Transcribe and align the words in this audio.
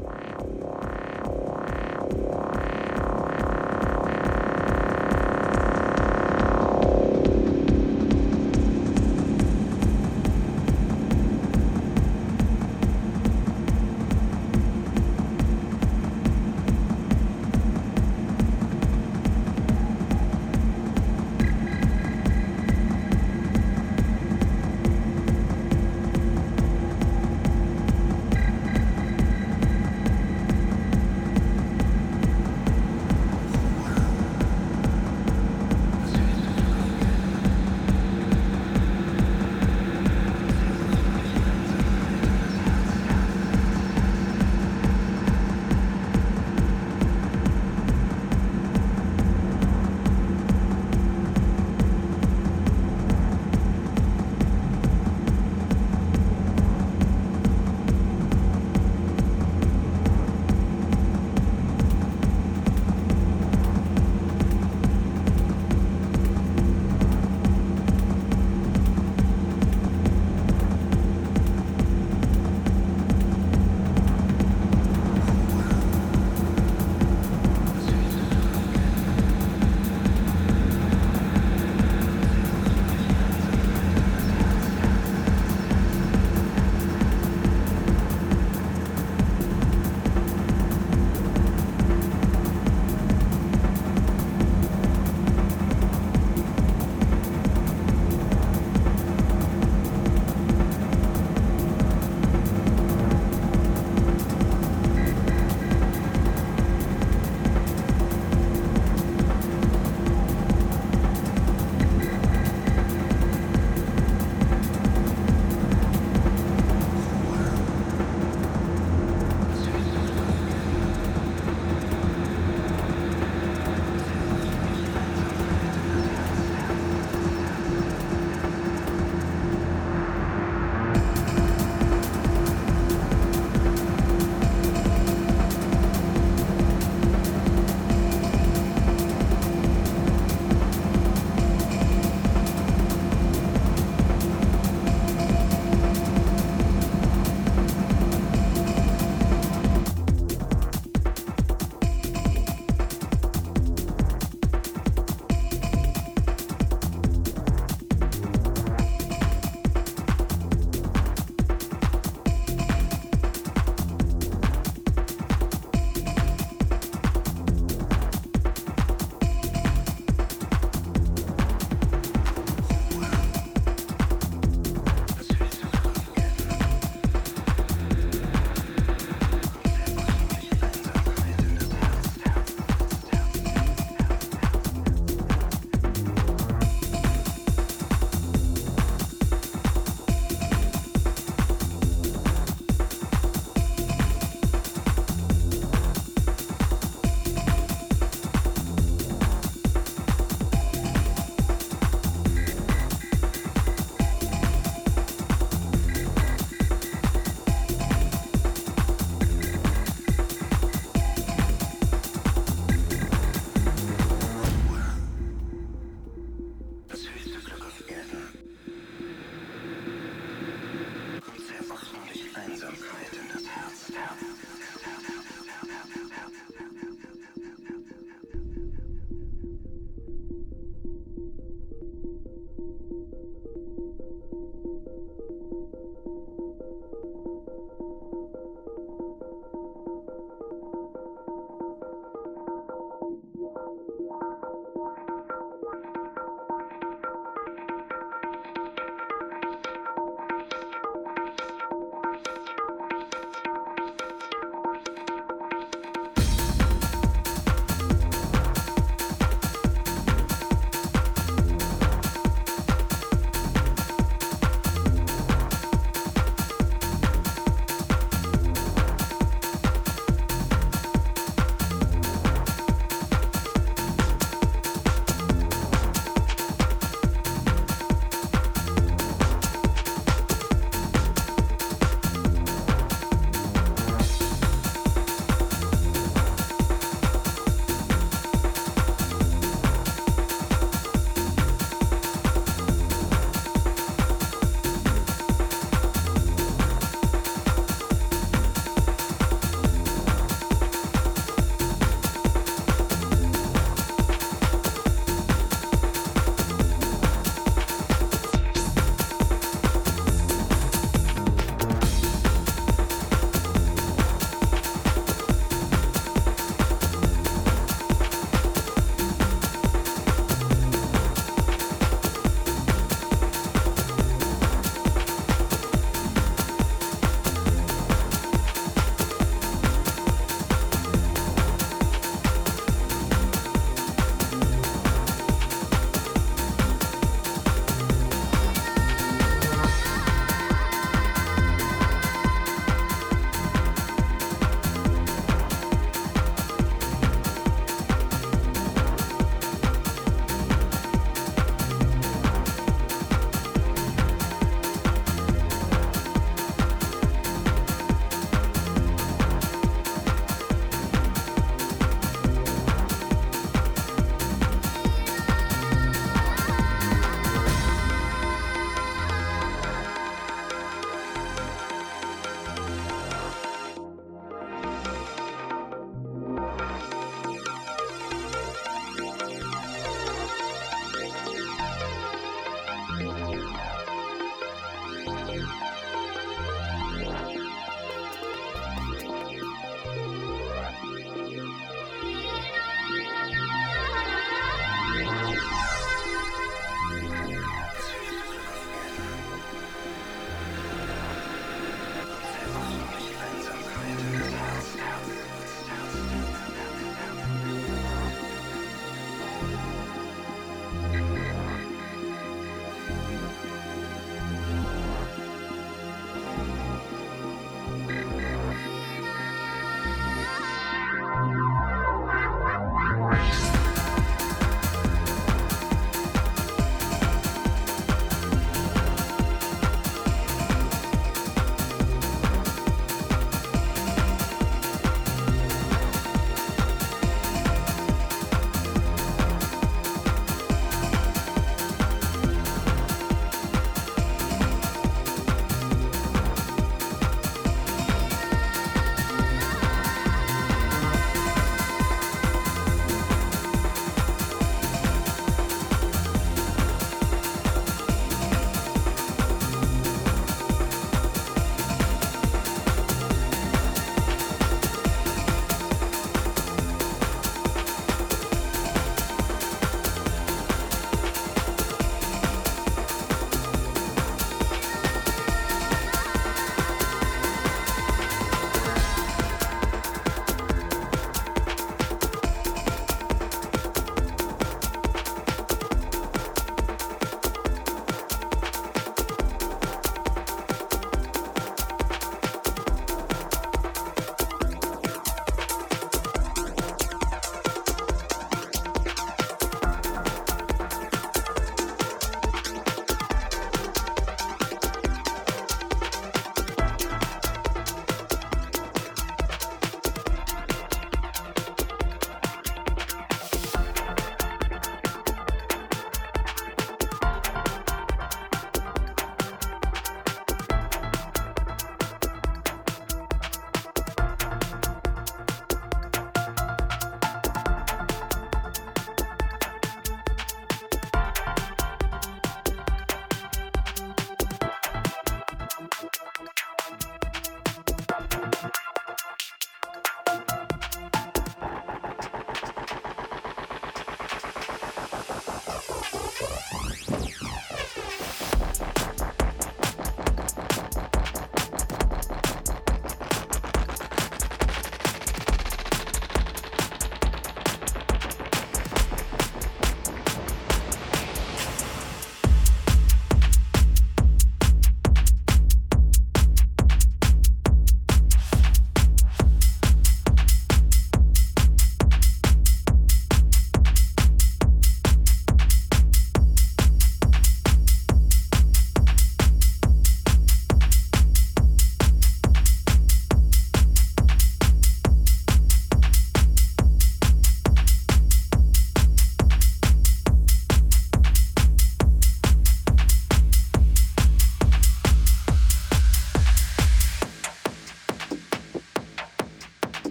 Bye. 0.00 0.31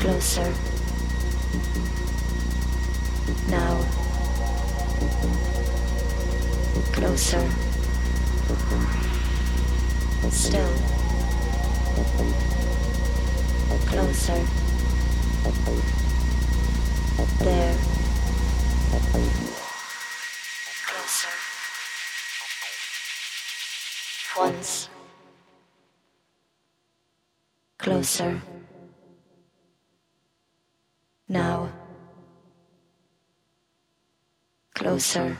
Closer. 0.00 0.52
Now. 3.48 3.80
Closer. 6.92 7.50
Still. 10.30 10.72
Closer. 13.86 14.46
There. 17.40 17.76
Closer. 20.86 21.34
Once. 24.36 24.87
Closer. 27.88 28.42
Now. 31.26 31.72
Closer. 34.74 35.38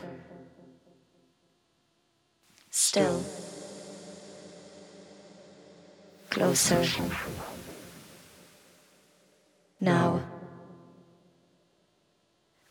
Still. 2.71 3.23
Closer. 6.31 6.87
Now. 9.79 10.23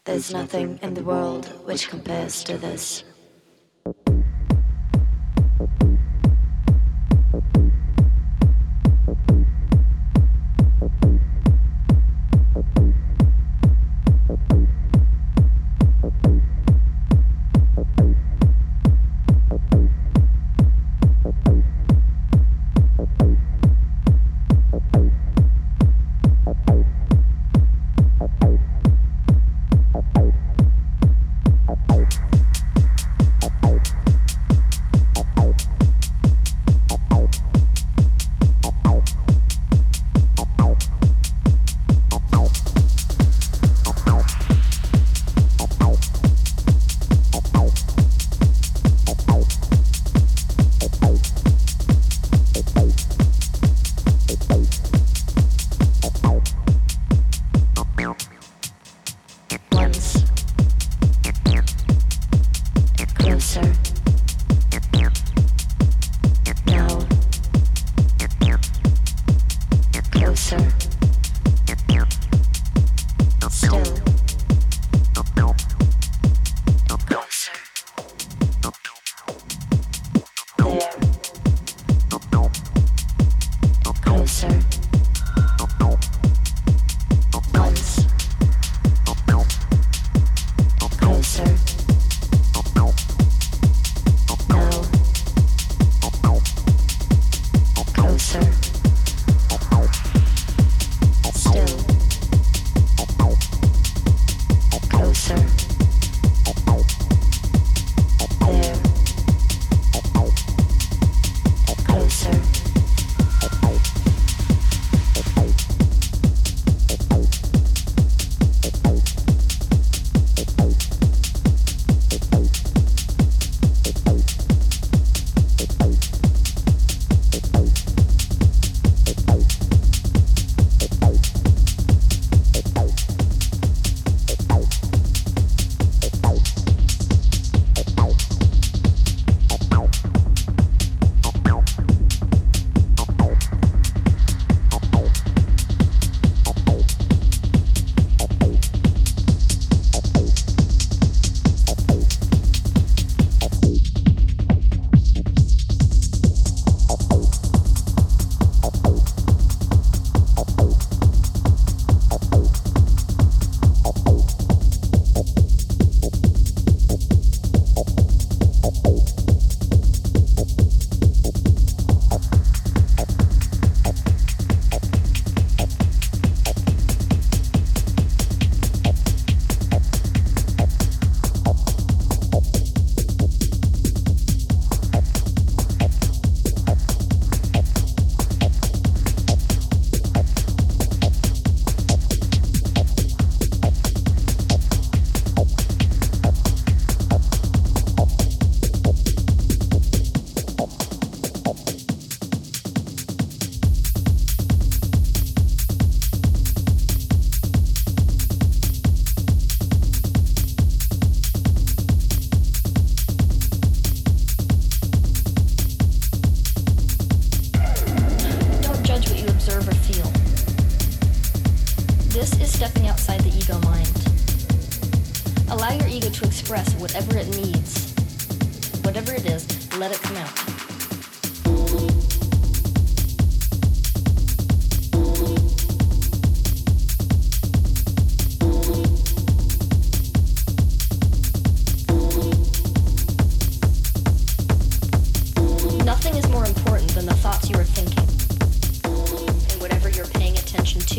There's 0.05 0.33
nothing 0.33 0.79
in 0.81 0.95
the 0.95 1.03
world 1.03 1.45
which 1.67 1.87
compares 1.87 2.43
to 2.45 2.57
this. 2.57 3.03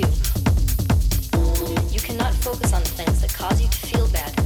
too. 0.03 0.09
You 1.91 2.01
cannot 2.01 2.35
focus 2.35 2.73
on 2.73 2.83
the 2.83 2.89
things 2.89 3.21
that 3.21 3.33
cause 3.33 3.61
you 3.61 3.69
to 3.69 3.87
feel 3.87 4.09
bad 4.09 4.38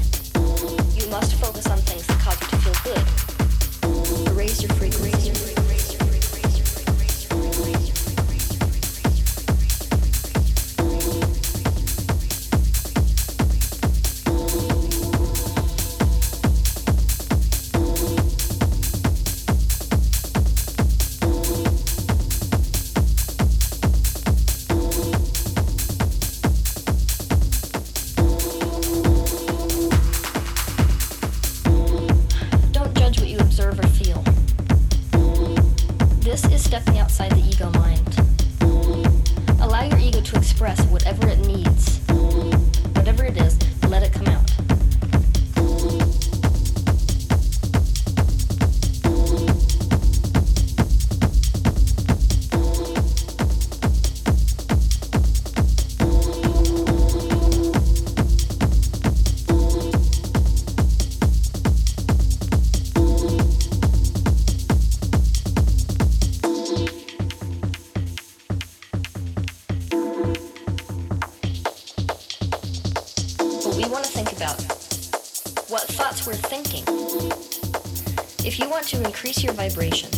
vibration. 79.69 80.12